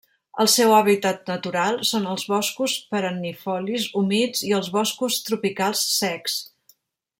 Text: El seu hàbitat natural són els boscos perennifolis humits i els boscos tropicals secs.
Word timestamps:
El 0.43 0.47
seu 0.51 0.71
hàbitat 0.77 1.27
natural 1.31 1.77
són 1.89 2.07
els 2.13 2.23
boscos 2.31 2.75
perennifolis 2.95 3.87
humits 4.01 4.43
i 4.49 4.57
els 4.61 4.73
boscos 4.79 5.21
tropicals 5.29 5.85
secs. 6.01 6.41